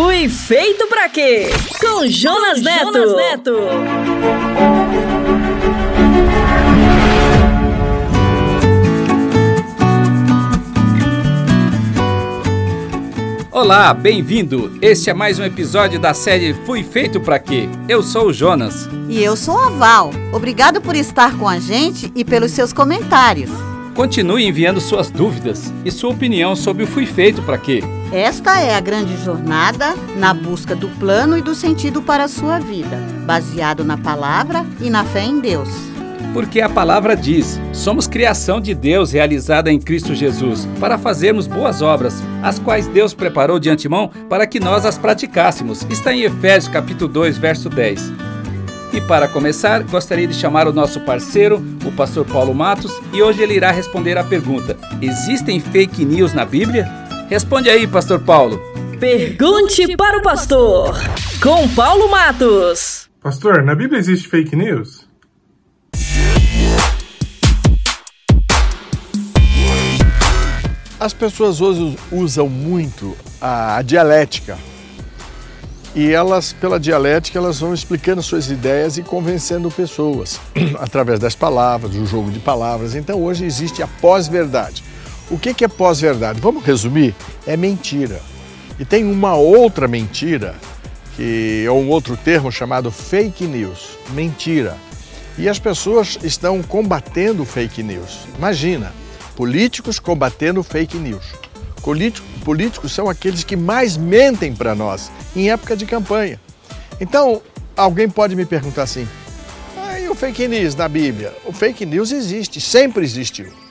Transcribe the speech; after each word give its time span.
Fui 0.00 0.28
feito 0.28 0.86
pra 0.86 1.08
quê? 1.08 1.48
Com 1.80 2.06
Jonas 2.06 2.62
Neto. 2.62 2.92
Jonas 2.92 3.16
Neto. 3.16 3.56
Olá, 13.50 13.92
bem-vindo! 13.92 14.78
Este 14.80 15.10
é 15.10 15.14
mais 15.14 15.40
um 15.40 15.44
episódio 15.44 15.98
da 15.98 16.14
série 16.14 16.54
Fui 16.64 16.84
Feito 16.84 17.18
Pra 17.20 17.40
Quê? 17.40 17.68
Eu 17.88 18.00
sou 18.00 18.28
o 18.28 18.32
Jonas. 18.32 18.88
E 19.08 19.20
eu 19.20 19.34
sou 19.34 19.58
a 19.58 19.68
Val. 19.68 20.12
Obrigado 20.32 20.80
por 20.80 20.94
estar 20.94 21.36
com 21.36 21.48
a 21.48 21.58
gente 21.58 22.12
e 22.14 22.24
pelos 22.24 22.52
seus 22.52 22.72
comentários. 22.72 23.50
Continue 23.96 24.46
enviando 24.46 24.80
suas 24.80 25.10
dúvidas 25.10 25.72
e 25.84 25.90
sua 25.90 26.10
opinião 26.10 26.54
sobre 26.54 26.84
o 26.84 26.86
Fui 26.86 27.04
Feito 27.04 27.42
Pra 27.42 27.58
Quê? 27.58 27.82
Esta 28.12 28.58
é 28.58 28.74
a 28.74 28.80
grande 28.80 29.22
jornada 29.22 29.94
na 30.16 30.32
busca 30.32 30.74
do 30.74 30.88
plano 30.88 31.36
e 31.36 31.42
do 31.42 31.54
sentido 31.54 32.00
para 32.00 32.24
a 32.24 32.28
sua 32.28 32.58
vida, 32.58 32.96
baseado 33.26 33.84
na 33.84 33.98
palavra 33.98 34.64
e 34.80 34.88
na 34.88 35.04
fé 35.04 35.24
em 35.24 35.40
Deus. 35.40 35.68
Porque 36.32 36.62
a 36.62 36.70
palavra 36.70 37.14
diz: 37.14 37.60
somos 37.70 38.06
criação 38.06 38.62
de 38.62 38.74
Deus 38.74 39.12
realizada 39.12 39.70
em 39.70 39.78
Cristo 39.78 40.14
Jesus, 40.14 40.66
para 40.80 40.96
fazermos 40.96 41.46
boas 41.46 41.82
obras, 41.82 42.22
as 42.42 42.58
quais 42.58 42.86
Deus 42.86 43.12
preparou 43.12 43.58
de 43.58 43.68
antemão 43.68 44.10
para 44.26 44.46
que 44.46 44.58
nós 44.58 44.86
as 44.86 44.96
praticássemos. 44.96 45.82
Está 45.90 46.14
em 46.14 46.22
Efésios 46.22 46.72
capítulo 46.72 47.12
2, 47.12 47.36
verso 47.36 47.68
10. 47.68 48.10
E 48.94 49.02
para 49.02 49.28
começar, 49.28 49.82
gostaria 49.82 50.26
de 50.26 50.32
chamar 50.32 50.66
o 50.66 50.72
nosso 50.72 51.00
parceiro, 51.00 51.62
o 51.84 51.92
pastor 51.92 52.24
Paulo 52.24 52.54
Matos, 52.54 52.98
e 53.12 53.22
hoje 53.22 53.42
ele 53.42 53.52
irá 53.52 53.70
responder 53.70 54.16
à 54.16 54.24
pergunta: 54.24 54.78
Existem 55.02 55.60
fake 55.60 56.06
news 56.06 56.32
na 56.32 56.46
Bíblia? 56.46 56.97
Responde 57.28 57.68
aí, 57.68 57.86
pastor 57.86 58.20
Paulo. 58.20 58.58
Pergunte 58.98 59.94
para 59.98 60.16
o 60.16 60.22
pastor, 60.22 60.96
com 61.42 61.68
Paulo 61.74 62.10
Matos. 62.10 63.10
Pastor, 63.22 63.62
na 63.62 63.74
Bíblia 63.74 63.98
existe 63.98 64.26
fake 64.26 64.56
news? 64.56 65.06
As 70.98 71.12
pessoas 71.12 71.60
hoje 71.60 71.98
usam 72.10 72.48
muito 72.48 73.14
a 73.42 73.82
dialética 73.82 74.58
e 75.94 76.10
elas, 76.10 76.54
pela 76.54 76.80
dialética, 76.80 77.38
elas 77.38 77.60
vão 77.60 77.74
explicando 77.74 78.22
suas 78.22 78.50
ideias 78.50 78.96
e 78.96 79.02
convencendo 79.02 79.70
pessoas 79.70 80.40
através 80.80 81.20
das 81.20 81.34
palavras, 81.34 81.92
do 81.92 82.06
jogo 82.06 82.30
de 82.30 82.40
palavras. 82.40 82.94
Então 82.94 83.22
hoje 83.22 83.44
existe 83.44 83.82
a 83.82 83.86
pós-verdade. 83.86 84.82
O 85.30 85.38
que 85.38 85.62
é 85.62 85.68
pós-verdade? 85.68 86.40
Vamos 86.40 86.64
resumir? 86.64 87.14
É 87.46 87.54
mentira. 87.54 88.20
E 88.78 88.84
tem 88.84 89.04
uma 89.04 89.34
outra 89.34 89.86
mentira, 89.86 90.54
que 91.14 91.64
é 91.66 91.70
um 91.70 91.90
outro 91.90 92.16
termo 92.16 92.50
chamado 92.50 92.90
fake 92.90 93.44
news. 93.44 93.98
Mentira. 94.10 94.76
E 95.36 95.46
as 95.46 95.58
pessoas 95.58 96.18
estão 96.22 96.62
combatendo 96.62 97.44
fake 97.44 97.82
news. 97.82 98.20
Imagina, 98.38 98.92
políticos 99.36 99.98
combatendo 99.98 100.62
fake 100.62 100.96
news. 100.96 101.24
Políticos 102.44 102.92
são 102.92 103.08
aqueles 103.08 103.44
que 103.44 103.56
mais 103.56 103.96
mentem 103.96 104.54
para 104.54 104.74
nós 104.74 105.10
em 105.36 105.50
época 105.50 105.76
de 105.76 105.84
campanha. 105.84 106.40
Então, 107.00 107.42
alguém 107.76 108.08
pode 108.08 108.34
me 108.34 108.46
perguntar 108.46 108.82
assim: 108.84 109.06
ah, 109.76 110.00
e 110.00 110.08
o 110.08 110.14
fake 110.14 110.48
news 110.48 110.74
da 110.74 110.88
Bíblia? 110.88 111.34
O 111.44 111.52
fake 111.52 111.84
news 111.84 112.12
existe, 112.12 112.60
sempre 112.60 113.04
existiu. 113.04 113.67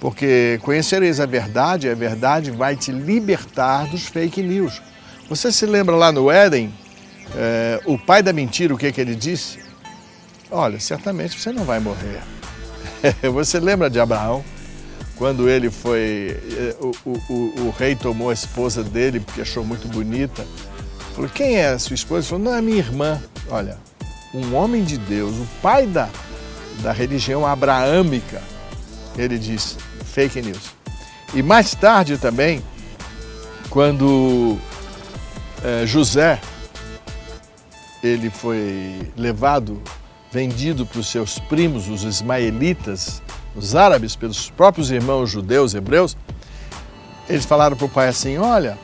Porque 0.00 0.60
conhecereis 0.62 1.18
a 1.18 1.26
verdade, 1.26 1.88
a 1.88 1.94
verdade 1.94 2.50
vai 2.50 2.76
te 2.76 2.92
libertar 2.92 3.86
dos 3.88 4.06
fake 4.06 4.42
news. 4.42 4.80
Você 5.28 5.50
se 5.50 5.66
lembra 5.66 5.96
lá 5.96 6.12
no 6.12 6.30
Éden, 6.30 6.72
é, 7.34 7.80
o 7.84 7.98
pai 7.98 8.22
da 8.22 8.32
mentira, 8.32 8.72
o 8.72 8.78
que, 8.78 8.90
que 8.92 9.00
ele 9.00 9.14
disse? 9.14 9.58
Olha, 10.50 10.80
certamente 10.80 11.38
você 11.38 11.52
não 11.52 11.64
vai 11.64 11.78
morrer. 11.78 12.22
você 13.32 13.60
lembra 13.60 13.90
de 13.90 14.00
Abraão? 14.00 14.42
Quando 15.16 15.48
ele 15.48 15.68
foi. 15.68 16.40
Eh, 16.52 16.76
o, 16.80 16.92
o, 17.04 17.66
o, 17.66 17.74
rei 17.76 17.96
tomou 17.96 18.30
a 18.30 18.32
esposa 18.32 18.84
dele 18.84 19.18
porque 19.18 19.40
achou 19.40 19.64
muito 19.64 19.88
bonita. 19.88 20.46
Falou: 21.12 21.28
Quem 21.28 21.56
é 21.56 21.70
a 21.70 21.78
sua 21.78 21.94
esposa? 21.94 22.20
Ele 22.20 22.28
falou: 22.28 22.44
Não, 22.44 22.54
é 22.54 22.62
minha 22.62 22.78
irmã. 22.78 23.20
Olha, 23.50 23.76
um 24.32 24.54
homem 24.54 24.84
de 24.84 24.96
Deus, 24.96 25.34
o 25.34 25.46
pai 25.60 25.86
da, 25.86 26.08
da 26.82 26.92
religião 26.92 27.44
abraâmica, 27.44 28.40
ele 29.16 29.38
diz: 29.38 29.76
fake 30.08 30.42
news. 30.42 30.74
E 31.34 31.42
mais 31.42 31.74
tarde 31.74 32.18
também, 32.18 32.62
quando 33.70 34.58
é, 35.62 35.86
José 35.86 36.40
ele 38.02 38.30
foi 38.30 39.12
levado, 39.16 39.82
vendido 40.30 40.86
para 40.86 41.00
os 41.00 41.08
seus 41.08 41.38
primos, 41.38 41.88
os 41.88 42.02
ismaelitas, 42.04 43.22
os 43.54 43.74
árabes, 43.74 44.14
pelos 44.14 44.50
próprios 44.50 44.90
irmãos 44.90 45.30
judeus, 45.30 45.74
hebreus, 45.74 46.16
eles 47.28 47.44
falaram 47.44 47.76
para 47.76 47.86
o 47.86 47.88
pai 47.88 48.08
assim: 48.08 48.38
Olha, 48.38 48.78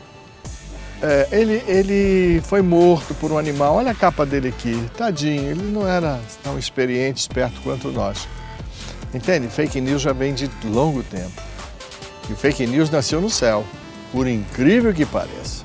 é, 1.03 1.29
ele, 1.33 1.63
ele 1.67 2.41
foi 2.43 2.61
morto 2.63 3.15
por 3.15 3.31
um 3.31 3.39
animal, 3.39 3.77
olha 3.77 3.93
a 3.93 3.95
capa 3.95 4.27
dele 4.27 4.49
aqui, 4.49 4.81
tadinho, 4.97 5.51
ele 5.51 5.63
não 5.63 5.87
era 5.87 6.21
tão 6.43 6.59
experiente, 6.59 7.21
esperto 7.21 7.61
quanto 7.63 7.89
nós. 7.91 8.27
Entende? 9.15 9.49
Fake 9.49 9.81
news 9.81 10.03
já 10.03 10.13
vem 10.13 10.35
de 10.35 10.51
longo 10.65 11.03
tempo. 11.05 11.41
E 12.29 12.35
fake 12.35 12.67
news 12.67 12.91
nasceu 12.91 13.21
no 13.21 13.31
céu, 13.31 13.65
por 14.11 14.27
incrível 14.27 14.93
que 14.93 15.07
pareça. 15.07 15.63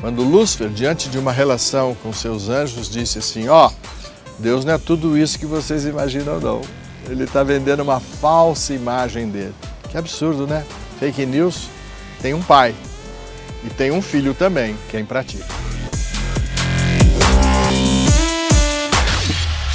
Quando 0.00 0.24
Lúcifer, 0.24 0.68
diante 0.68 1.08
de 1.08 1.16
uma 1.16 1.30
relação 1.30 1.94
com 2.02 2.12
seus 2.12 2.48
anjos, 2.48 2.90
disse 2.90 3.18
assim: 3.18 3.48
Ó, 3.48 3.68
oh, 3.68 3.72
Deus 4.38 4.64
não 4.64 4.74
é 4.74 4.78
tudo 4.78 5.16
isso 5.16 5.38
que 5.38 5.46
vocês 5.46 5.84
imaginam, 5.84 6.40
não. 6.40 6.60
Ele 7.08 7.24
está 7.24 7.44
vendendo 7.44 7.82
uma 7.82 8.00
falsa 8.00 8.74
imagem 8.74 9.28
dele. 9.28 9.54
Que 9.90 9.96
absurdo, 9.96 10.46
né? 10.46 10.64
Fake 10.98 11.24
news 11.24 11.68
tem 12.20 12.34
um 12.34 12.42
pai 12.42 12.74
e 13.64 13.70
tem 13.70 13.92
um 13.92 14.02
filho 14.02 14.34
também, 14.34 14.76
quem 14.90 15.04
pratica. 15.04 15.44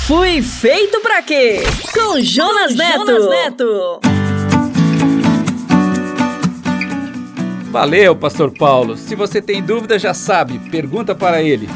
Fui 0.07 0.41
feito 0.41 0.99
para 1.01 1.21
quê? 1.21 1.59
Com 1.93 2.21
Jonas 2.21 2.73
Neto. 2.73 3.05
Jonas 3.05 3.29
Neto. 3.29 3.99
Valeu, 7.69 8.15
Pastor 8.15 8.53
Paulo. 8.57 8.95
Se 8.95 9.15
você 9.15 9.41
tem 9.41 9.61
dúvida, 9.61 9.99
já 9.99 10.13
sabe, 10.13 10.59
pergunta 10.71 11.13
para 11.13 11.43
ele. 11.43 11.67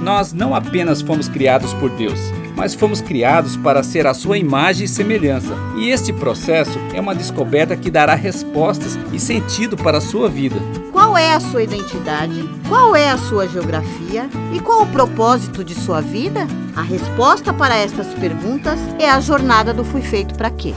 Nós 0.00 0.32
não 0.32 0.54
apenas 0.54 1.02
fomos 1.02 1.28
criados 1.28 1.74
por 1.74 1.90
Deus, 1.90 2.18
mas 2.56 2.74
fomos 2.74 3.00
criados 3.00 3.56
para 3.56 3.82
ser 3.82 4.06
a 4.06 4.14
sua 4.14 4.38
imagem 4.38 4.84
e 4.84 4.88
semelhança. 4.88 5.54
E 5.76 5.90
este 5.90 6.12
processo 6.12 6.78
é 6.94 7.00
uma 7.00 7.14
descoberta 7.14 7.76
que 7.76 7.90
dará 7.90 8.14
respostas 8.14 8.98
e 9.12 9.18
sentido 9.18 9.76
para 9.76 9.98
a 9.98 10.00
sua 10.00 10.28
vida. 10.28 10.56
Qual 10.92 11.16
é 11.16 11.32
a 11.32 11.40
sua 11.40 11.62
identidade? 11.62 12.48
Qual 12.68 12.94
é 12.94 13.10
a 13.10 13.18
sua 13.18 13.48
geografia? 13.48 14.28
E 14.52 14.60
qual 14.60 14.82
o 14.82 14.86
propósito 14.86 15.64
de 15.64 15.74
sua 15.74 16.00
vida? 16.00 16.46
A 16.76 16.82
resposta 16.82 17.52
para 17.52 17.76
estas 17.76 18.06
perguntas 18.14 18.78
é 18.98 19.08
a 19.08 19.20
jornada 19.20 19.72
do 19.72 19.84
Fui 19.84 20.02
Feito 20.02 20.34
para 20.34 20.50
Quê? 20.50 20.74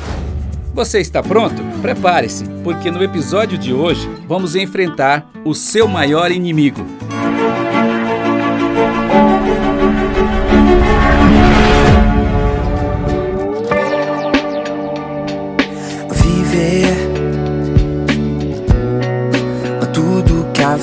Você 0.74 1.00
está 1.00 1.22
pronto? 1.22 1.62
Prepare-se, 1.82 2.46
porque 2.64 2.90
no 2.90 3.04
episódio 3.04 3.58
de 3.58 3.74
hoje 3.74 4.10
vamos 4.26 4.56
enfrentar 4.56 5.30
o 5.44 5.54
seu 5.54 5.86
maior 5.86 6.32
inimigo. 6.32 6.86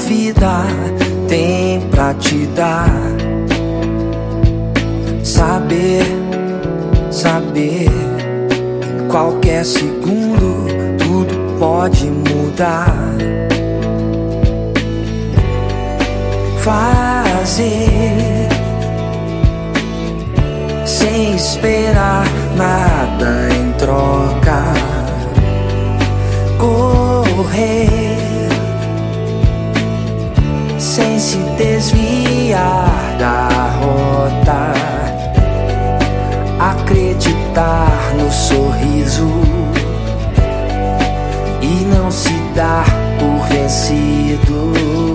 Vida 0.09 0.65
tem 1.29 1.81
pra 1.91 2.15
te 2.15 2.47
dar. 2.55 2.89
Saber, 5.23 6.05
saber, 7.11 7.87
em 7.87 9.09
qualquer 9.09 9.65
segundo 9.65 10.67
tudo 10.99 11.59
pode 11.59 12.07
mudar. 12.07 12.95
Fazer 16.59 18.49
sem 20.85 21.35
esperar 21.35 22.25
nada 22.57 23.49
em 23.55 23.73
troca. 23.73 24.98
Correr 26.59 28.19
desviar 31.59 33.17
da 33.19 33.49
rota, 33.81 34.73
acreditar 36.61 38.15
no 38.17 38.31
sorriso 38.31 39.29
e 41.61 41.85
não 41.93 42.11
se 42.11 42.33
dar 42.55 42.87
por 43.19 43.47
vencido. 43.49 45.08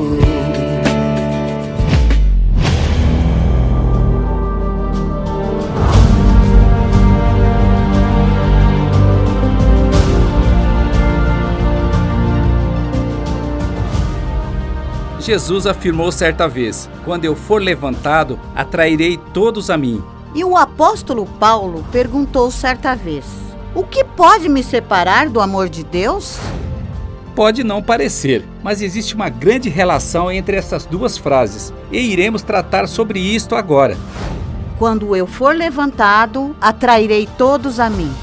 Jesus 15.24 15.66
afirmou 15.66 16.12
certa 16.12 16.50
vez: 16.50 16.90
Quando 17.06 17.24
eu 17.24 17.34
for 17.34 17.62
levantado, 17.62 18.38
atrairei 18.54 19.18
todos 19.34 19.70
a 19.70 19.78
mim. 19.78 20.04
E 20.36 20.44
o 20.44 20.58
apóstolo 20.58 21.26
Paulo 21.26 21.86
perguntou 21.92 22.52
certa 22.52 22.94
vez: 22.94 23.26
O 23.74 23.84
que 23.84 24.04
pode 24.04 24.50
me 24.50 24.62
separar 24.62 25.30
do 25.30 25.40
amor 25.40 25.70
de 25.70 25.82
Deus? 25.84 26.38
Pode 27.34 27.64
não 27.64 27.82
parecer, 27.82 28.46
mas 28.62 28.82
existe 28.82 29.16
uma 29.16 29.30
grande 29.30 29.70
relação 29.70 30.30
entre 30.30 30.58
essas 30.58 30.86
duas 30.86 31.18
frases 31.18 31.74
e 31.92 32.00
iremos 32.00 32.44
tratar 32.44 32.88
sobre 32.88 33.20
isto 33.20 33.56
agora. 33.56 33.98
Quando 34.78 35.16
eu 35.16 35.26
for 35.26 35.56
levantado, 35.56 36.56
atrairei 36.60 37.28
todos 37.38 37.80
a 37.80 37.90
mim. 37.90 38.14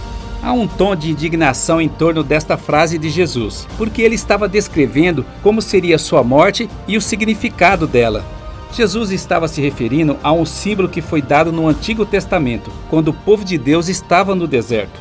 Há 0.43 0.53
um 0.53 0.67
tom 0.67 0.97
de 0.97 1.11
indignação 1.11 1.81
em 1.81 1.89
torno 1.89 2.23
desta 2.23 2.57
frase 2.57 2.97
de 2.99 3.11
Jesus, 3.11 3.69
porque 3.77 4.01
ele 4.01 4.15
estava 4.15 4.49
descrevendo 4.49 5.25
como 5.43 5.61
seria 5.61 5.99
sua 5.99 6.25
morte 6.25 6.69
e 6.89 6.97
o 6.97 7.01
significado 7.01 7.87
dela. 7.87 8.25
Jesus 8.73 9.11
estava 9.11 9.49
se 9.49 9.61
referindo 9.61 10.17
a 10.23 10.33
um 10.33 10.47
símbolo 10.47 10.89
que 10.89 11.03
foi 11.03 11.21
dado 11.21 11.53
no 11.53 11.69
Antigo 11.69 12.07
Testamento, 12.07 12.71
quando 12.89 13.09
o 13.09 13.15
povo 13.15 13.45
de 13.45 13.59
Deus 13.59 13.89
estava 13.89 14.35
no 14.35 14.47
deserto. 14.47 14.99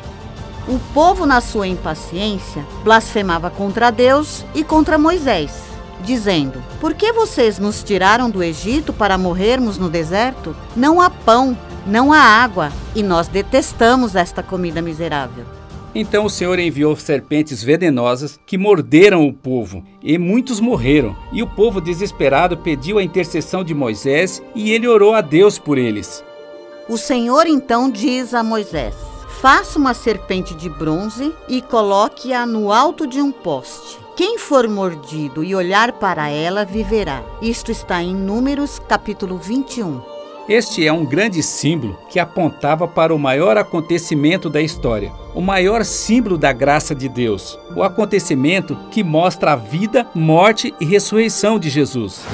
O 0.68 0.78
povo, 0.92 1.24
na 1.24 1.40
sua 1.40 1.66
impaciência, 1.66 2.64
blasfemava 2.84 3.48
contra 3.48 3.90
Deus 3.90 4.44
e 4.54 4.62
contra 4.62 4.98
Moisés, 4.98 5.52
dizendo: 6.04 6.62
Por 6.80 6.92
que 6.92 7.12
vocês 7.12 7.58
nos 7.58 7.82
tiraram 7.82 8.28
do 8.28 8.42
Egito 8.42 8.92
para 8.92 9.16
morrermos 9.16 9.78
no 9.78 9.88
deserto? 9.88 10.54
Não 10.76 11.00
há 11.00 11.08
pão, 11.08 11.56
não 11.86 12.12
há 12.12 12.18
água, 12.18 12.72
e 12.94 13.02
nós 13.02 13.28
detestamos 13.28 14.14
esta 14.14 14.42
comida 14.42 14.82
miserável. 14.82 15.44
Então 15.94 16.24
o 16.24 16.30
Senhor 16.30 16.58
enviou 16.58 16.94
serpentes 16.94 17.62
venenosas 17.62 18.38
que 18.46 18.56
morderam 18.56 19.26
o 19.26 19.32
povo, 19.32 19.82
e 20.02 20.16
muitos 20.18 20.60
morreram. 20.60 21.16
E 21.32 21.42
o 21.42 21.46
povo 21.46 21.80
desesperado 21.80 22.56
pediu 22.56 22.98
a 22.98 23.02
intercessão 23.02 23.64
de 23.64 23.74
Moisés, 23.74 24.42
e 24.54 24.70
ele 24.70 24.86
orou 24.86 25.14
a 25.14 25.20
Deus 25.20 25.58
por 25.58 25.78
eles. 25.78 26.24
O 26.88 26.96
Senhor 26.96 27.46
então 27.46 27.90
diz 27.90 28.34
a 28.34 28.42
Moisés: 28.42 28.94
Faça 29.40 29.78
uma 29.78 29.94
serpente 29.94 30.54
de 30.54 30.68
bronze 30.68 31.34
e 31.48 31.60
coloque-a 31.60 32.46
no 32.46 32.72
alto 32.72 33.06
de 33.06 33.20
um 33.20 33.32
poste. 33.32 33.98
Quem 34.16 34.38
for 34.38 34.68
mordido 34.68 35.42
e 35.42 35.54
olhar 35.54 35.92
para 35.92 36.28
ela 36.28 36.64
viverá. 36.64 37.22
Isto 37.40 37.72
está 37.72 38.02
em 38.02 38.14
Números, 38.14 38.78
capítulo 38.86 39.38
21. 39.38 40.09
Este 40.50 40.84
é 40.84 40.92
um 40.92 41.04
grande 41.04 41.44
símbolo 41.44 41.96
que 42.08 42.18
apontava 42.18 42.88
para 42.88 43.14
o 43.14 43.18
maior 43.20 43.56
acontecimento 43.56 44.50
da 44.50 44.60
história, 44.60 45.12
o 45.32 45.40
maior 45.40 45.84
símbolo 45.84 46.36
da 46.36 46.52
graça 46.52 46.92
de 46.92 47.08
Deus, 47.08 47.56
o 47.76 47.84
acontecimento 47.84 48.76
que 48.90 49.04
mostra 49.04 49.52
a 49.52 49.54
vida, 49.54 50.08
morte 50.12 50.74
e 50.80 50.84
ressurreição 50.84 51.56
de 51.56 51.70
Jesus. 51.70 52.24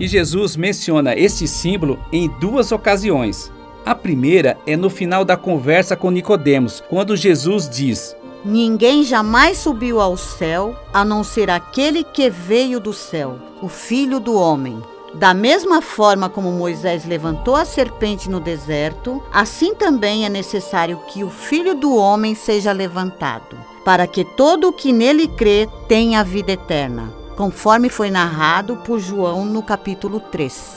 E 0.00 0.08
Jesus 0.08 0.56
menciona 0.56 1.14
este 1.14 1.46
símbolo 1.46 1.98
em 2.10 2.30
duas 2.40 2.72
ocasiões. 2.72 3.52
A 3.84 3.94
primeira 3.94 4.56
é 4.66 4.74
no 4.74 4.88
final 4.88 5.22
da 5.22 5.36
conversa 5.36 5.94
com 5.94 6.10
Nicodemos, 6.10 6.82
quando 6.88 7.14
Jesus 7.14 7.68
diz: 7.68 8.16
Ninguém 8.42 9.04
jamais 9.04 9.58
subiu 9.58 10.00
ao 10.00 10.16
céu, 10.16 10.74
a 10.94 11.04
não 11.04 11.22
ser 11.22 11.50
aquele 11.50 12.04
que 12.04 12.30
veio 12.30 12.80
do 12.80 12.94
céu, 12.94 13.36
o 13.60 13.68
Filho 13.68 14.18
do 14.18 14.34
homem. 14.34 14.82
Da 15.14 15.32
mesma 15.32 15.80
forma 15.80 16.28
como 16.28 16.52
Moisés 16.52 17.04
levantou 17.06 17.56
a 17.56 17.64
serpente 17.64 18.28
no 18.28 18.40
deserto, 18.40 19.22
assim 19.32 19.74
também 19.74 20.26
é 20.26 20.28
necessário 20.28 21.00
que 21.08 21.24
o 21.24 21.30
Filho 21.30 21.74
do 21.74 21.94
Homem 21.96 22.34
seja 22.34 22.72
levantado, 22.72 23.56
para 23.84 24.06
que 24.06 24.24
todo 24.24 24.68
o 24.68 24.72
que 24.72 24.92
nele 24.92 25.28
crê 25.28 25.68
tenha 25.88 26.24
vida 26.24 26.52
eterna, 26.52 27.12
conforme 27.36 27.88
foi 27.88 28.10
narrado 28.10 28.76
por 28.76 28.98
João 28.98 29.44
no 29.44 29.62
capítulo 29.62 30.20
3. 30.20 30.76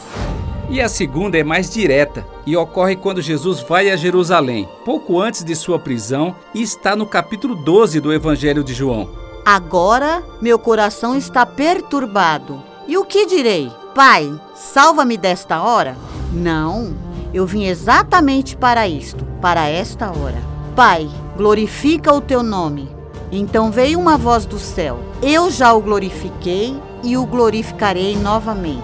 E 0.70 0.80
a 0.80 0.88
segunda 0.88 1.36
é 1.36 1.44
mais 1.44 1.68
direta 1.68 2.26
e 2.46 2.56
ocorre 2.56 2.96
quando 2.96 3.24
Jesus 3.24 3.62
vai 3.62 3.90
a 3.90 3.96
Jerusalém, 3.96 4.70
pouco 4.86 5.20
antes 5.20 5.44
de 5.44 5.56
sua 5.56 5.80
prisão, 5.80 6.36
e 6.54 6.62
está 6.62 6.96
no 6.96 7.08
capítulo 7.08 7.56
12 7.56 8.00
do 8.00 8.14
Evangelho 8.14 8.64
de 8.64 8.74
João. 8.74 9.10
Agora 9.44 10.24
meu 10.40 10.60
coração 10.60 11.18
está 11.18 11.44
perturbado. 11.44 12.62
E 12.88 12.98
o 12.98 13.04
que 13.04 13.26
direi? 13.26 13.72
Pai, 14.00 14.34
salva-me 14.56 15.18
desta 15.18 15.62
hora? 15.62 15.94
Não, 16.32 16.96
eu 17.34 17.46
vim 17.46 17.66
exatamente 17.66 18.56
para 18.56 18.88
isto, 18.88 19.26
para 19.42 19.68
esta 19.68 20.08
hora. 20.08 20.42
Pai, 20.74 21.10
glorifica 21.36 22.14
o 22.14 22.22
teu 22.22 22.42
nome. 22.42 22.90
Então 23.30 23.70
veio 23.70 24.00
uma 24.00 24.18
voz 24.18 24.46
do 24.46 24.58
céu: 24.58 25.02
Eu 25.22 25.52
já 25.52 25.74
o 25.74 25.82
glorifiquei 25.82 26.82
e 27.04 27.18
o 27.18 27.26
glorificarei 27.26 28.16
novamente. 28.16 28.80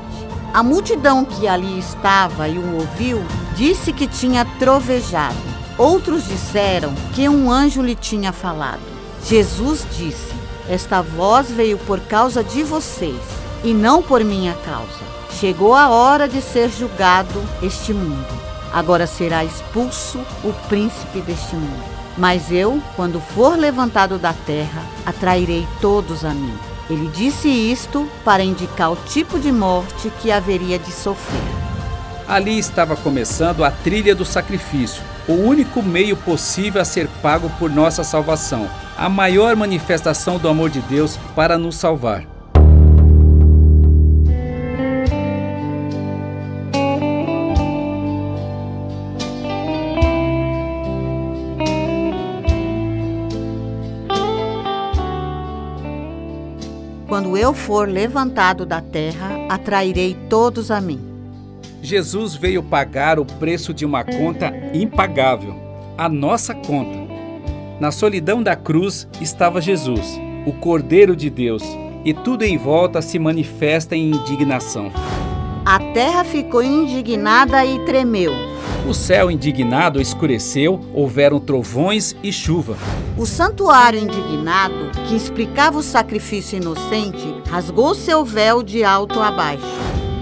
A 0.54 0.62
multidão 0.62 1.24
que 1.24 1.48
ali 1.48 1.80
estava 1.80 2.50
e 2.50 2.60
o 2.60 2.76
ouviu 2.76 3.24
disse 3.56 3.94
que 3.94 4.08
tinha 4.08 4.44
trovejado. 4.60 5.38
Outros 5.78 6.28
disseram 6.28 6.94
que 7.14 7.30
um 7.30 7.50
anjo 7.50 7.82
lhe 7.82 7.96
tinha 7.96 8.34
falado. 8.34 8.84
Jesus 9.26 9.88
disse: 9.98 10.34
Esta 10.70 11.02
voz 11.02 11.50
veio 11.50 11.78
por 11.78 12.02
causa 12.02 12.44
de 12.44 12.64
vocês 12.64 13.45
e 13.66 13.74
não 13.74 14.02
por 14.02 14.24
minha 14.24 14.54
causa. 14.64 15.16
Chegou 15.40 15.74
a 15.74 15.90
hora 15.90 16.30
de 16.30 16.40
ser 16.40 16.70
julgado 16.70 17.44
este 17.64 17.92
mundo. 17.94 18.28
Agora 18.72 19.08
será 19.08 19.44
expulso 19.44 20.20
o 20.44 20.54
príncipe 20.70 21.20
deste 21.20 21.56
mundo. 21.56 21.84
Mas 22.16 22.52
eu, 22.52 22.82
quando 22.96 23.20
for 23.20 23.58
levantado 23.58 24.20
da 24.20 24.32
terra, 24.32 24.84
atrairei 25.06 25.68
todos 25.82 26.24
a 26.24 26.30
mim. 26.30 26.54
Ele 26.90 27.10
disse 27.10 27.50
isto 27.50 28.08
para 28.24 28.44
indicar 28.44 28.92
o 28.92 28.96
tipo 29.08 29.40
de 29.40 29.52
morte 29.52 30.12
que 30.22 30.32
haveria 30.32 30.78
de 30.78 30.92
sofrer. 30.92 31.42
Ali 32.28 32.58
estava 32.58 32.96
começando 32.96 33.64
a 33.64 33.72
trilha 33.72 34.14
do 34.14 34.24
sacrifício, 34.24 35.02
o 35.28 35.34
único 35.34 35.82
meio 35.82 36.16
possível 36.16 36.82
a 36.82 36.86
ser 36.86 37.08
pago 37.22 37.50
por 37.58 37.70
nossa 37.70 38.04
salvação, 38.04 38.70
a 38.96 39.10
maior 39.10 39.56
manifestação 39.56 40.38
do 40.38 40.48
amor 40.48 40.70
de 40.70 40.80
Deus 40.82 41.18
para 41.36 41.58
nos 41.58 41.76
salvar. 41.76 42.35
Eu 57.46 57.54
for 57.54 57.88
levantado 57.88 58.66
da 58.66 58.82
terra, 58.82 59.46
atrairei 59.48 60.18
todos 60.28 60.72
a 60.72 60.82
mim. 60.82 61.00
Jesus 61.80 62.34
veio 62.34 62.64
pagar 62.64 63.20
o 63.20 63.26
preço 63.26 63.72
de 63.72 63.86
uma 63.86 64.04
conta 64.04 64.52
impagável, 64.74 65.54
a 65.96 66.10
nossa 66.10 66.56
conta. 66.56 66.98
Na 67.80 67.92
solidão 67.92 68.42
da 68.42 68.56
cruz 68.56 69.08
estava 69.22 69.62
Jesus, 69.62 70.20
o 70.48 70.54
Cordeiro 70.54 71.16
de 71.16 71.30
Deus, 71.30 71.62
e 72.04 72.16
tudo 72.16 72.44
em 72.44 72.58
volta 72.58 73.00
se 73.00 73.20
manifesta 73.20 73.96
em 73.96 74.10
indignação. 74.10 74.92
A 75.64 75.78
terra 75.94 76.24
ficou 76.24 76.64
indignada 76.64 77.64
e 77.64 77.78
tremeu. 77.86 78.55
O 78.88 78.94
céu 78.94 79.32
indignado 79.32 80.00
escureceu, 80.00 80.80
houveram 80.94 81.40
trovões 81.40 82.16
e 82.22 82.32
chuva. 82.32 82.78
O 83.18 83.26
santuário 83.26 84.00
indignado, 84.00 84.92
que 85.08 85.16
explicava 85.16 85.80
o 85.80 85.84
sacrifício 85.84 86.58
inocente, 86.58 87.42
rasgou 87.50 87.96
seu 87.96 88.24
véu 88.24 88.62
de 88.62 88.84
alto 88.84 89.20
a 89.20 89.32
baixo. 89.32 89.66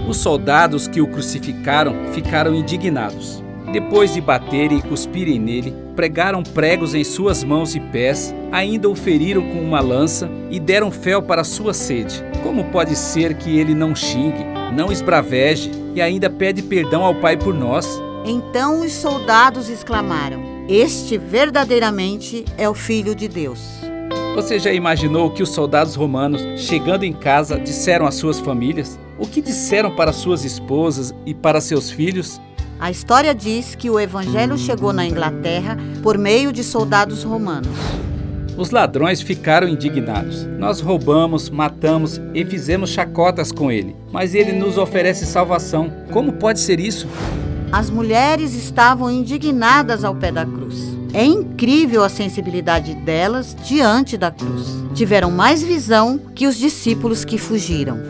Os 0.08 0.16
soldados 0.16 0.88
que 0.88 1.02
o 1.02 1.06
crucificaram 1.06 1.94
ficaram 2.14 2.54
indignados. 2.54 3.44
Depois 3.70 4.14
de 4.14 4.20
baterem 4.22 4.78
e 4.78 4.82
cuspirem 4.82 5.38
nele, 5.38 5.74
pregaram 5.94 6.42
pregos 6.42 6.94
em 6.94 7.04
suas 7.04 7.44
mãos 7.44 7.74
e 7.74 7.80
pés, 7.80 8.34
ainda 8.50 8.88
o 8.88 8.94
feriram 8.94 9.42
com 9.42 9.60
uma 9.60 9.80
lança 9.80 10.30
e 10.50 10.58
deram 10.58 10.90
fel 10.90 11.20
para 11.20 11.44
sua 11.44 11.74
sede. 11.74 12.24
Como 12.42 12.64
pode 12.64 12.96
ser 12.96 13.34
que 13.34 13.58
ele 13.58 13.74
não 13.74 13.94
xingue, 13.94 14.46
não 14.74 14.90
esbraveje 14.90 15.70
e 15.94 16.00
ainda 16.00 16.30
pede 16.30 16.62
perdão 16.62 17.04
ao 17.04 17.14
Pai 17.14 17.36
por 17.36 17.52
nós? 17.52 18.00
Então 18.24 18.80
os 18.80 18.92
soldados 18.92 19.68
exclamaram: 19.68 20.42
Este 20.66 21.18
verdadeiramente 21.18 22.44
é 22.56 22.66
o 22.66 22.72
Filho 22.72 23.14
de 23.14 23.28
Deus. 23.28 23.60
Você 24.34 24.58
já 24.58 24.72
imaginou 24.72 25.26
o 25.26 25.30
que 25.30 25.42
os 25.42 25.50
soldados 25.50 25.94
romanos, 25.94 26.42
chegando 26.56 27.04
em 27.04 27.12
casa, 27.12 27.58
disseram 27.58 28.06
às 28.06 28.14
suas 28.14 28.40
famílias? 28.40 28.98
O 29.18 29.26
que 29.26 29.42
disseram 29.42 29.94
para 29.94 30.12
suas 30.12 30.44
esposas 30.44 31.14
e 31.26 31.34
para 31.34 31.60
seus 31.60 31.90
filhos? 31.90 32.40
A 32.80 32.90
história 32.90 33.34
diz 33.34 33.74
que 33.74 33.88
o 33.88 34.00
evangelho 34.00 34.58
chegou 34.58 34.92
na 34.92 35.06
Inglaterra 35.06 35.76
por 36.02 36.18
meio 36.18 36.52
de 36.52 36.64
soldados 36.64 37.22
romanos. 37.22 37.76
Os 38.56 38.70
ladrões 38.70 39.20
ficaram 39.20 39.68
indignados. 39.68 40.44
Nós 40.58 40.80
roubamos, 40.80 41.50
matamos 41.50 42.20
e 42.32 42.44
fizemos 42.44 42.90
chacotas 42.90 43.52
com 43.52 43.70
ele, 43.70 43.94
mas 44.10 44.34
ele 44.34 44.52
nos 44.52 44.78
oferece 44.78 45.26
salvação. 45.26 45.92
Como 46.10 46.32
pode 46.32 46.58
ser 46.58 46.80
isso? 46.80 47.06
As 47.72 47.90
mulheres 47.90 48.54
estavam 48.54 49.10
indignadas 49.10 50.04
ao 50.04 50.14
pé 50.14 50.30
da 50.30 50.44
cruz. 50.44 50.94
É 51.12 51.24
incrível 51.24 52.02
a 52.02 52.08
sensibilidade 52.08 52.94
delas 52.94 53.56
diante 53.64 54.16
da 54.16 54.30
cruz. 54.30 54.66
Tiveram 54.94 55.30
mais 55.30 55.62
visão 55.62 56.18
que 56.34 56.46
os 56.46 56.56
discípulos 56.56 57.24
que 57.24 57.38
fugiram. 57.38 58.00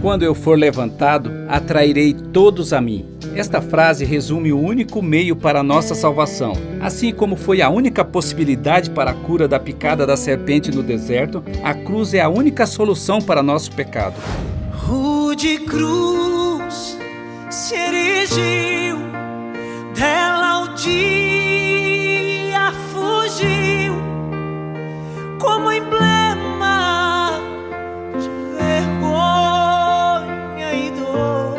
Quando 0.00 0.22
eu 0.22 0.34
for 0.34 0.56
levantado, 0.56 1.30
atrairei 1.48 2.14
todos 2.14 2.72
a 2.72 2.80
mim. 2.80 3.04
Esta 3.34 3.60
frase 3.60 4.04
resume 4.04 4.52
o 4.52 4.58
único 4.58 5.02
meio 5.02 5.36
para 5.36 5.60
a 5.60 5.62
nossa 5.62 5.94
salvação. 5.94 6.52
Assim 6.80 7.12
como 7.12 7.36
foi 7.36 7.60
a 7.60 7.68
única 7.68 8.04
possibilidade 8.04 8.90
para 8.90 9.10
a 9.10 9.14
cura 9.14 9.46
da 9.46 9.58
picada 9.58 10.06
da 10.06 10.16
serpente 10.16 10.70
no 10.70 10.82
deserto, 10.82 11.42
a 11.62 11.74
cruz 11.74 12.14
é 12.14 12.20
a 12.20 12.28
única 12.28 12.66
solução 12.66 13.20
para 13.20 13.42
nosso 13.42 13.72
pecado. 13.72 14.14
Rude 14.72 15.58
cruz 15.58 16.96
se 17.50 17.74
erigiu, 17.74 18.77
dela 19.98 20.60
o 20.60 20.68
dia 20.74 22.72
fugiu, 22.92 23.94
como 25.40 25.72
emblema 25.72 27.32
de 28.16 28.30
vergonha 28.56 29.58
e 30.72 30.90
dor. 30.92 31.58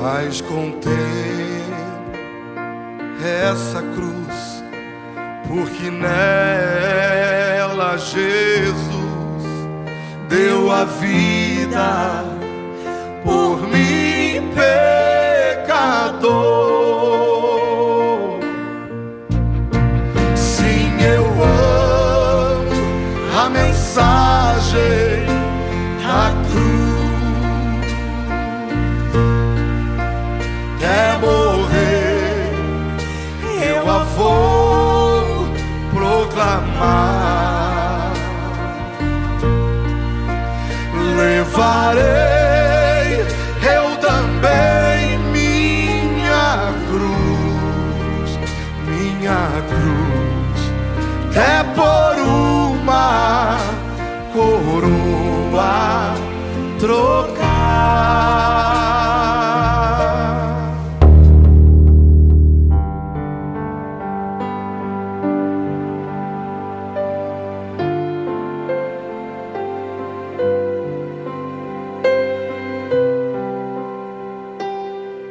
Mas 0.00 0.40
contém 0.42 0.94
essa 3.50 3.82
cruz, 3.82 4.62
porque 5.48 5.90
nela 5.90 7.26
Jesus 7.98 8.94
deu 10.28 10.70
a 10.70 10.84
vida 10.84 11.93
trocar. 56.84 57.64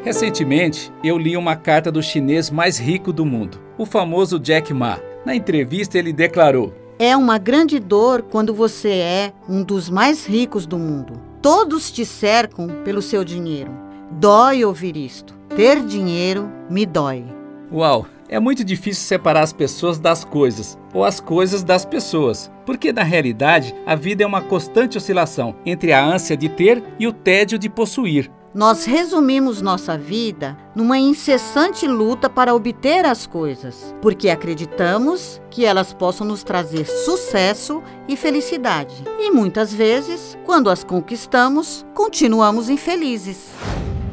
Recentemente, 0.03 0.91
eu 1.03 1.17
li 1.17 1.37
uma 1.37 1.55
carta 1.55 1.91
do 1.91 2.01
chinês 2.01 2.49
mais 2.49 2.79
rico 2.79 3.13
do 3.13 3.25
mundo, 3.25 3.59
o 3.77 3.85
famoso 3.85 4.39
Jack 4.39 4.73
Ma. 4.73 4.99
Na 5.23 5.35
entrevista, 5.35 5.97
ele 5.99 6.11
declarou: 6.11 6.73
É 6.97 7.15
uma 7.15 7.37
grande 7.37 7.79
dor 7.79 8.23
quando 8.23 8.53
você 8.53 8.89
é 8.89 9.33
um 9.47 9.63
dos 9.63 9.89
mais 9.89 10.25
ricos 10.25 10.65
do 10.65 10.77
mundo. 10.77 11.32
Todos 11.43 11.91
te 11.91 12.05
cercam 12.05 12.69
pelo 12.85 13.01
seu 13.01 13.21
dinheiro. 13.25 13.69
Dói 14.11 14.63
ouvir 14.63 14.95
isto. 14.95 15.33
Ter 15.53 15.81
dinheiro 15.85 16.49
me 16.69 16.85
dói. 16.85 17.25
Uau, 17.69 18.07
é 18.29 18.39
muito 18.39 18.63
difícil 18.63 19.03
separar 19.03 19.41
as 19.41 19.51
pessoas 19.51 19.99
das 19.99 20.23
coisas, 20.23 20.77
ou 20.93 21.03
as 21.03 21.19
coisas 21.19 21.61
das 21.61 21.83
pessoas, 21.83 22.49
porque 22.65 22.93
na 22.93 23.03
realidade 23.03 23.75
a 23.85 23.93
vida 23.93 24.23
é 24.23 24.25
uma 24.25 24.39
constante 24.39 24.97
oscilação 24.97 25.53
entre 25.65 25.91
a 25.91 26.01
ânsia 26.01 26.37
de 26.37 26.47
ter 26.47 26.81
e 26.97 27.07
o 27.07 27.11
tédio 27.11 27.59
de 27.59 27.67
possuir. 27.67 28.31
Nós 28.53 28.85
resumimos 28.85 29.63
nossa 29.63 29.97
vida 29.97 30.55
numa 30.75 30.99
incessante 30.99 31.87
luta 31.87 32.29
para 32.29 32.53
obter 32.53 33.03
as 33.03 33.25
coisas, 33.25 33.95
porque 33.99 34.29
acreditamos 34.29 35.41
que 35.49 35.65
elas 35.65 35.91
possam 35.91 36.27
nos 36.27 36.43
trazer 36.43 36.85
sucesso 36.85 37.81
e 38.07 38.15
felicidade. 38.15 39.03
E 39.19 39.31
muitas 39.31 39.73
vezes, 39.73 40.37
quando 40.45 40.69
as 40.69 40.83
conquistamos, 40.83 41.83
continuamos 41.95 42.69
infelizes. 42.69 43.47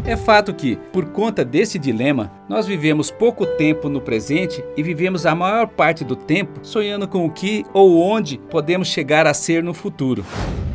É 0.04 0.16
fato 0.16 0.54
que, 0.54 0.76
por 0.92 1.06
conta 1.10 1.44
desse 1.44 1.78
dilema, 1.78 2.32
nós 2.48 2.66
vivemos 2.66 3.10
pouco 3.10 3.44
tempo 3.44 3.88
no 3.88 4.00
presente 4.00 4.64
e 4.76 4.82
vivemos 4.82 5.26
a 5.26 5.34
maior 5.34 5.68
parte 5.68 6.04
do 6.04 6.16
tempo 6.16 6.60
sonhando 6.62 7.06
com 7.06 7.26
o 7.26 7.30
que 7.30 7.64
ou 7.72 8.00
onde 8.00 8.38
podemos 8.50 8.88
chegar 8.88 9.26
a 9.26 9.34
ser 9.34 9.62
no 9.62 9.74
futuro. 9.74 10.24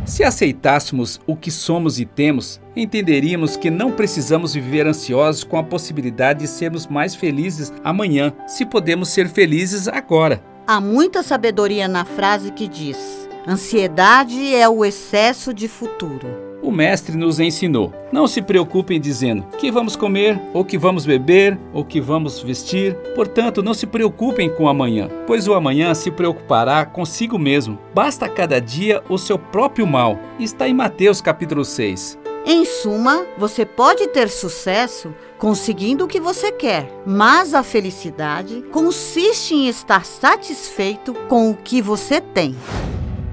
Se 0.05 0.23
aceitássemos 0.23 1.19
o 1.25 1.35
que 1.35 1.49
somos 1.49 1.99
e 1.99 2.05
temos, 2.05 2.61
entenderíamos 2.75 3.57
que 3.57 3.71
não 3.71 3.91
precisamos 3.91 4.53
viver 4.53 4.85
ansiosos 4.85 5.43
com 5.43 5.57
a 5.57 5.63
possibilidade 5.63 6.41
de 6.41 6.47
sermos 6.47 6.85
mais 6.85 7.15
felizes 7.15 7.73
amanhã, 7.83 8.31
se 8.45 8.65
podemos 8.65 9.09
ser 9.09 9.27
felizes 9.27 9.87
agora. 9.87 10.43
Há 10.67 10.79
muita 10.79 11.23
sabedoria 11.23 11.87
na 11.87 12.05
frase 12.05 12.51
que 12.51 12.67
diz: 12.67 13.27
ansiedade 13.47 14.53
é 14.53 14.69
o 14.69 14.85
excesso 14.85 15.51
de 15.51 15.67
futuro. 15.67 16.44
O 16.65 16.71
mestre 16.71 17.15
nos 17.15 17.39
ensinou: 17.39 17.93
não 18.11 18.25
se 18.25 18.41
preocupem 18.41 18.99
dizendo 18.99 19.45
que 19.59 19.69
vamos 19.69 19.95
comer, 19.95 20.41
ou 20.51 20.65
que 20.65 20.79
vamos 20.79 21.05
beber, 21.05 21.59
ou 21.71 21.85
que 21.85 22.01
vamos 22.01 22.41
vestir. 22.41 22.95
Portanto, 23.13 23.61
não 23.61 23.75
se 23.75 23.85
preocupem 23.85 24.49
com 24.49 24.63
o 24.63 24.67
amanhã, 24.67 25.07
pois 25.27 25.47
o 25.47 25.53
amanhã 25.53 25.93
se 25.93 26.09
preocupará 26.09 26.83
consigo 26.83 27.37
mesmo. 27.37 27.77
Basta 27.93 28.27
cada 28.27 28.59
dia 28.59 29.03
o 29.07 29.15
seu 29.19 29.37
próprio 29.37 29.85
mal. 29.85 30.17
Está 30.39 30.67
em 30.67 30.73
Mateus 30.73 31.21
capítulo 31.21 31.63
6. 31.63 32.17
Em 32.47 32.65
suma, 32.65 33.27
você 33.37 33.63
pode 33.63 34.07
ter 34.07 34.27
sucesso 34.27 35.13
conseguindo 35.37 36.05
o 36.05 36.07
que 36.07 36.19
você 36.19 36.51
quer, 36.51 36.91
mas 37.05 37.53
a 37.53 37.61
felicidade 37.61 38.63
consiste 38.71 39.53
em 39.53 39.67
estar 39.67 40.03
satisfeito 40.03 41.13
com 41.27 41.51
o 41.51 41.55
que 41.55 41.79
você 41.79 42.19
tem. 42.19 42.55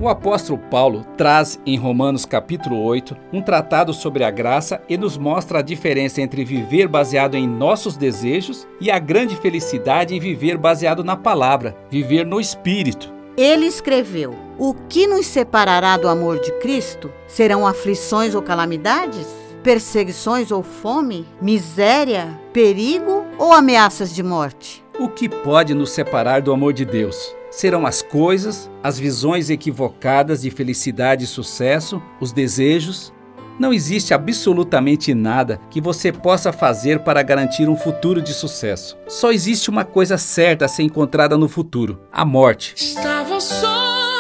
O 0.03 0.09
apóstolo 0.09 0.59
Paulo 0.59 1.07
traz 1.17 1.61
em 1.65 1.77
Romanos 1.77 2.27
capítulo 2.27 2.83
8 2.83 3.17
um 3.33 3.41
tratado 3.41 3.95
sobre 3.95 4.25
a 4.25 4.33
graça 4.33 4.83
e 4.89 4.97
nos 4.97 5.17
mostra 5.17 5.61
a 5.61 5.63
diferença 5.63 6.21
entre 6.21 6.45
viver 6.45 6.89
baseado 6.89 7.37
em 7.37 7.47
nossos 7.47 7.97
desejos 7.97 8.67
e 8.81 8.91
a 8.91 8.99
grande 8.99 9.37
felicidade 9.37 10.13
em 10.13 10.19
viver 10.19 10.59
baseado 10.59 11.05
na 11.05 11.15
palavra, 11.15 11.77
viver 11.89 12.27
no 12.27 12.41
espírito. 12.41 13.15
Ele 13.37 13.65
escreveu: 13.65 14.35
O 14.59 14.75
que 14.75 15.07
nos 15.07 15.25
separará 15.27 15.97
do 15.97 16.09
amor 16.09 16.41
de 16.41 16.51
Cristo? 16.59 17.13
Serão 17.29 17.65
aflições 17.65 18.35
ou 18.35 18.43
calamidades? 18.43 19.29
Perseguições 19.63 20.51
ou 20.51 20.65
fome? 20.65 21.29
Miséria? 21.41 22.37
Perigo 22.53 23.25
ou 23.39 23.53
ameaças 23.53 24.13
de 24.13 24.25
morte? 24.25 24.83
O 24.99 25.09
que 25.09 25.29
pode 25.29 25.75
nos 25.75 25.93
separar 25.93 26.43
do 26.43 26.53
amor 26.53 26.73
de 26.73 26.85
Deus? 26.85 27.41
Serão 27.53 27.87
as 27.87 28.01
coisas, 28.01 28.71
as 28.83 28.99
visões 28.99 29.51
equivocadas 29.51 30.41
de 30.41 30.51
felicidade 30.51 31.25
e 31.25 31.27
sucesso, 31.27 32.03
os 32.19 32.33
desejos? 32.33 33.13
Não 33.61 33.75
existe 33.75 34.15
absolutamente 34.15 35.13
nada 35.13 35.61
que 35.71 35.79
você 35.79 36.11
possa 36.11 36.51
fazer 36.51 37.01
para 37.01 37.23
garantir 37.23 37.69
um 37.69 37.77
futuro 37.77 38.23
de 38.23 38.33
sucesso. 38.33 38.97
Só 39.07 39.31
existe 39.31 39.69
uma 39.69 39.85
coisa 39.85 40.17
certa 40.17 40.65
a 40.65 40.69
ser 40.69 40.83
encontrada 40.83 41.37
no 41.37 41.47
futuro: 41.47 42.01
a 42.11 42.25
morte. 42.25 42.75
Estava 42.75 43.39
só 43.39 44.12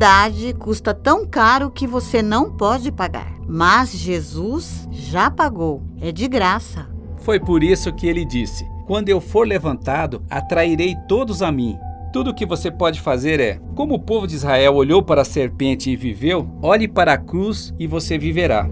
eternidade 0.00 0.54
custa 0.54 0.94
tão 0.94 1.26
caro 1.26 1.70
que 1.70 1.86
você 1.86 2.22
não 2.22 2.50
pode 2.50 2.90
pagar. 2.90 3.34
Mas 3.46 3.92
Jesus 3.92 4.88
já 4.90 5.30
pagou. 5.30 5.82
É 6.00 6.10
de 6.10 6.26
graça. 6.26 6.88
Foi 7.18 7.38
por 7.38 7.62
isso 7.62 7.92
que 7.92 8.06
ele 8.06 8.24
disse: 8.24 8.64
Quando 8.86 9.10
eu 9.10 9.20
for 9.20 9.46
levantado, 9.46 10.22
atrairei 10.30 10.96
todos 11.06 11.42
a 11.42 11.52
mim. 11.52 11.76
Tudo 12.12 12.30
o 12.30 12.34
que 12.34 12.46
você 12.46 12.70
pode 12.70 13.00
fazer 13.00 13.38
é, 13.38 13.60
como 13.76 13.94
o 13.94 14.00
povo 14.00 14.26
de 14.26 14.34
Israel 14.34 14.74
olhou 14.74 15.02
para 15.02 15.20
a 15.20 15.24
serpente 15.24 15.90
e 15.90 15.96
viveu, 15.96 16.48
olhe 16.60 16.88
para 16.88 17.12
a 17.12 17.18
cruz 17.18 17.72
e 17.78 17.86
você 17.86 18.18
viverá. 18.18 18.68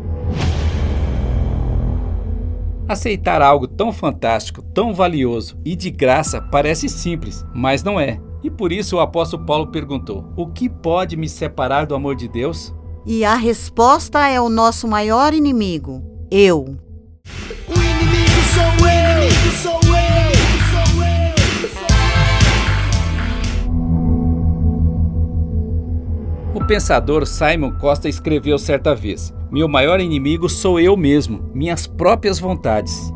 Aceitar 2.88 3.42
algo 3.42 3.68
tão 3.68 3.92
fantástico, 3.92 4.62
tão 4.62 4.92
valioso 4.92 5.56
e 5.64 5.76
de 5.76 5.90
graça 5.90 6.40
parece 6.40 6.88
simples, 6.88 7.44
mas 7.54 7.84
não 7.84 8.00
é. 8.00 8.18
E 8.42 8.50
por 8.50 8.72
isso 8.72 8.96
o 8.96 9.00
apóstolo 9.00 9.44
Paulo 9.44 9.68
perguntou: 9.68 10.24
O 10.36 10.46
que 10.46 10.68
pode 10.68 11.16
me 11.16 11.28
separar 11.28 11.86
do 11.86 11.94
amor 11.94 12.14
de 12.14 12.28
Deus? 12.28 12.74
E 13.04 13.24
a 13.24 13.34
resposta 13.34 14.28
é 14.28 14.40
o 14.40 14.48
nosso 14.48 14.86
maior 14.86 15.34
inimigo: 15.34 16.02
eu. 16.30 16.76
O 17.66 17.72
inimigo 17.72 18.40
sou 18.54 18.86
eu, 18.86 19.30
sou 19.62 19.80
eu, 19.96 20.32
sou 20.70 21.04
eu, 21.04 21.68
sou 26.54 26.62
O 26.62 26.66
pensador 26.66 27.26
Simon 27.26 27.72
Costa 27.78 28.08
escreveu 28.08 28.58
certa 28.58 28.94
vez: 28.94 29.34
Meu 29.50 29.68
maior 29.68 30.00
inimigo 30.00 30.48
sou 30.48 30.78
eu 30.78 30.96
mesmo, 30.96 31.50
minhas 31.52 31.88
próprias 31.88 32.38
vontades. 32.38 33.12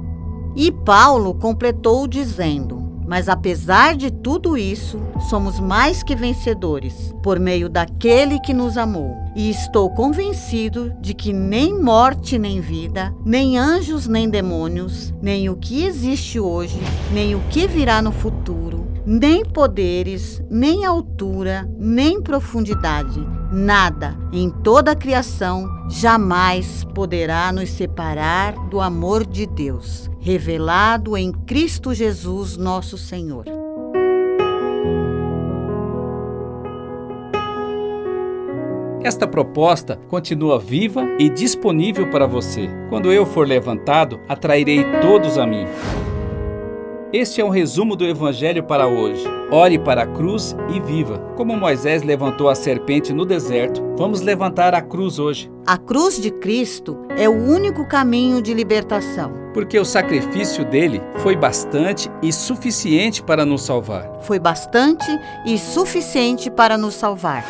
E 0.57 0.73
Paulo 0.73 1.35
completou 1.35 2.09
dizendo: 2.09 2.92
Mas 3.13 3.29
apesar 3.29 3.95
de 3.95 4.11
tudo 4.11 4.57
isso, 4.57 4.99
somos 5.29 5.61
mais 5.61 6.03
que 6.03 6.17
vencedores 6.17 7.15
por 7.23 7.39
meio 7.39 7.69
daquele 7.69 8.41
que 8.41 8.55
nos 8.55 8.79
amou. 8.79 9.22
E 9.35 9.49
estou 9.49 9.89
convencido 9.91 10.93
de 11.01 11.15
que 11.15 11.33
nem 11.33 11.81
morte 11.81 12.39
nem 12.39 12.61
vida, 12.61 13.15
nem 13.25 13.59
anjos 13.59 14.07
nem 14.07 14.29
demônios, 14.29 15.13
nem 15.23 15.49
o 15.49 15.57
que 15.57 15.85
existe 15.85 16.39
hoje, 16.39 16.79
nem 17.13 17.35
o 17.35 17.41
que 17.49 17.67
virá 17.67 18.03
no 18.03 18.13
futuro, 18.13 18.87
nem 19.07 19.43
poderes, 19.43 20.43
nem 20.51 20.85
altura, 20.85 21.67
nem 21.79 22.21
profundidade, 22.21 23.27
nada 23.51 24.15
em 24.33 24.51
toda 24.51 24.93
a 24.93 24.97
criação 24.97 25.67
jamais 25.89 26.85
poderá 26.95 27.51
nos 27.53 27.71
separar 27.71 28.55
do 28.69 28.81
amor 28.81 29.27
de 29.27 29.47
Deus, 29.47 30.11
revelado 30.21 31.17
em 31.17 31.33
Cristo 31.33 31.95
Jesus, 31.95 32.59
nosso 32.59 32.99
Senhor. 32.99 33.62
Esta 39.05 39.27
proposta 39.27 39.99
continua 40.09 40.61
viva 40.61 41.05
e 41.19 41.29
disponível 41.29 42.09
para 42.09 42.25
você. 42.25 42.71
Quando 42.89 43.13
eu 43.13 43.27
for 43.27 43.47
levantado, 43.47 44.21
atrairei 44.29 44.85
todos 45.01 45.39
a 45.39 45.45
mim. 45.45 45.67
Este 47.13 47.41
é 47.41 47.45
um 47.45 47.49
resumo 47.49 47.97
do 47.97 48.07
Evangelho 48.07 48.63
para 48.63 48.87
hoje. 48.87 49.25
Ore 49.51 49.77
para 49.77 50.05
a 50.05 50.07
cruz 50.07 50.57
e 50.73 50.81
viva. 50.81 51.19
Como 51.37 51.57
Moisés 51.57 52.05
levantou 52.05 52.49
a 52.49 52.55
serpente 52.55 53.13
no 53.13 53.27
deserto, 53.27 53.83
vamos 53.99 54.21
levantar 54.21 54.73
a 54.73 54.81
cruz 54.81 55.19
hoje. 55.19 55.51
A 55.67 55.77
cruz 55.77 56.19
de 56.21 56.31
Cristo 56.31 56.97
é 57.19 57.29
o 57.29 57.33
único 57.33 57.87
caminho 57.89 58.41
de 58.41 58.55
libertação. 58.55 59.33
Porque 59.53 59.79
o 59.79 59.85
sacrifício 59.85 60.65
dele 60.65 61.03
foi 61.19 61.35
bastante 61.35 62.09
e 62.23 62.33
suficiente 62.33 63.21
para 63.21 63.45
nos 63.45 63.63
salvar. 63.63 64.21
Foi 64.23 64.39
bastante 64.39 65.11
e 65.45 65.59
suficiente 65.59 66.51
para 66.51 66.79
nos 66.79 66.95
salvar. 66.95 67.45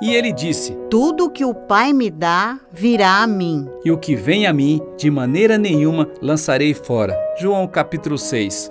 E 0.00 0.14
ele 0.14 0.32
disse: 0.32 0.76
Tudo 0.88 1.30
que 1.30 1.44
o 1.44 1.52
Pai 1.52 1.92
me 1.92 2.08
dá 2.10 2.58
virá 2.72 3.22
a 3.22 3.26
mim. 3.26 3.68
E 3.84 3.90
o 3.90 3.98
que 3.98 4.14
vem 4.14 4.46
a 4.46 4.52
mim, 4.52 4.80
de 4.96 5.10
maneira 5.10 5.58
nenhuma 5.58 6.08
lançarei 6.22 6.72
fora. 6.72 7.16
João 7.40 7.66
capítulo 7.66 8.16
6. 8.16 8.70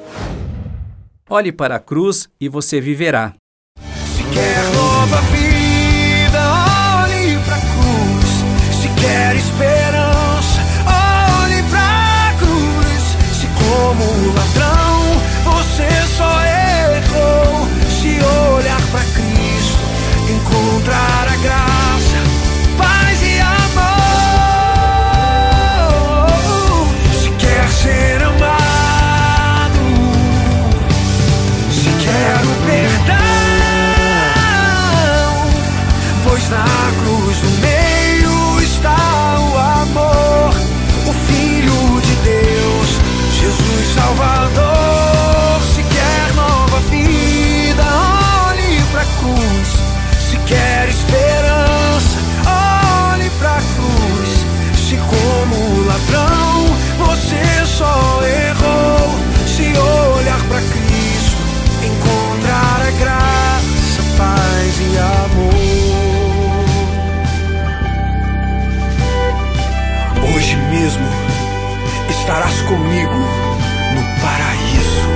Olhe 1.30 1.52
para 1.52 1.76
a 1.76 1.80
cruz 1.80 2.30
e 2.40 2.48
você 2.48 2.80
viverá. 2.80 3.34
Se 4.16 4.24
quer 4.34 4.64
nova 4.74 5.18
vida, 5.24 6.40
olhe 7.04 7.38
pra 7.44 7.58
cruz. 7.58 8.80
Se 8.82 8.88
quer 9.02 9.36
esperança, 9.36 10.62
olhe 11.44 11.62
pra 11.70 12.34
cruz. 12.40 13.04
Se 13.36 13.48
como 13.60 14.34
ladrão 14.34 14.67
encontrar 20.88 21.28
a 21.28 21.36
graça, 21.38 21.77
estarás 72.48 72.62
comigo 72.62 73.14
no 73.94 74.22
paraíso. 74.22 75.08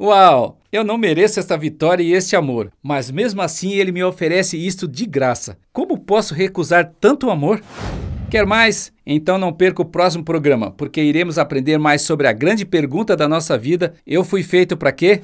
Uau! 0.00 0.58
Eu 0.70 0.84
não 0.84 0.98
mereço 0.98 1.40
esta 1.40 1.56
vitória 1.56 2.02
e 2.02 2.12
este 2.12 2.36
amor, 2.36 2.70
mas 2.82 3.10
mesmo 3.10 3.40
assim 3.40 3.72
ele 3.72 3.90
me 3.90 4.04
oferece 4.04 4.54
isto 4.58 4.86
de 4.86 5.06
graça. 5.06 5.56
Como 5.72 5.98
posso 5.98 6.34
recusar 6.34 6.92
tanto 7.00 7.30
amor? 7.30 7.62
Quer 8.30 8.44
mais? 8.44 8.92
Então 9.06 9.38
não 9.38 9.50
perca 9.50 9.80
o 9.80 9.86
próximo 9.86 10.22
programa, 10.22 10.70
porque 10.70 11.00
iremos 11.00 11.38
aprender 11.38 11.78
mais 11.78 12.02
sobre 12.02 12.26
a 12.26 12.32
grande 12.32 12.66
pergunta 12.66 13.16
da 13.16 13.26
nossa 13.26 13.56
vida: 13.56 13.94
eu 14.06 14.22
fui 14.22 14.42
feito 14.42 14.76
para 14.76 14.92
quê? 14.92 15.22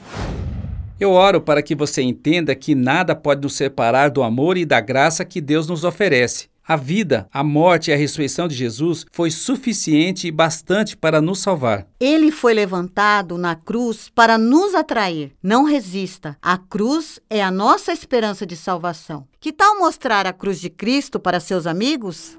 Eu 0.99 1.11
oro 1.11 1.39
para 1.39 1.63
que 1.63 1.75
você 1.75 2.01
entenda 2.01 2.55
que 2.55 2.75
nada 2.75 3.15
pode 3.15 3.43
nos 3.43 3.55
separar 3.57 4.09
do 4.09 4.23
amor 4.23 4.57
e 4.57 4.65
da 4.65 4.81
graça 4.81 5.25
que 5.25 5.41
Deus 5.41 5.67
nos 5.67 5.85
oferece. 5.85 6.49
A 6.67 6.77
vida, 6.77 7.29
a 7.31 7.45
morte 7.45 7.91
e 7.91 7.93
a 7.93 7.97
ressurreição 7.97 8.49
de 8.49 8.55
Jesus 8.55 9.05
foi 9.13 9.31
suficiente 9.31 10.27
e 10.27 10.31
bastante 10.31 10.97
para 10.97 11.21
nos 11.21 11.41
salvar. 11.41 11.87
Ele 12.01 12.31
foi 12.31 12.55
levantado 12.55 13.37
na 13.37 13.55
cruz 13.55 14.09
para 14.15 14.39
nos 14.39 14.75
atrair. 14.75 15.33
Não 15.43 15.65
resista. 15.65 16.39
A 16.41 16.57
cruz 16.57 17.21
é 17.29 17.43
a 17.43 17.51
nossa 17.51 17.93
esperança 17.93 18.47
de 18.47 18.57
salvação. 18.57 19.27
Que 19.39 19.53
tal 19.53 19.79
mostrar 19.79 20.27
a 20.27 20.33
cruz 20.33 20.59
de 20.59 20.71
Cristo 20.71 21.21
para 21.21 21.39
seus 21.39 21.67
amigos? 21.67 22.39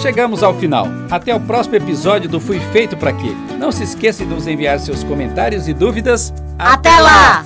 Chegamos 0.01 0.43
ao 0.43 0.53
final. 0.59 0.87
Até 1.09 1.33
o 1.33 1.39
próximo 1.39 1.77
episódio 1.77 2.29
do 2.29 2.41
Fui 2.41 2.59
Feito 2.73 2.97
Pra 2.97 3.13
Quê. 3.13 3.33
Não 3.57 3.71
se 3.71 3.83
esqueça 3.83 4.25
de 4.25 4.29
nos 4.29 4.45
enviar 4.45 4.77
seus 4.81 5.05
comentários 5.05 5.69
e 5.69 5.73
dúvidas. 5.73 6.33
Até 6.59 6.99
lá! 6.99 7.45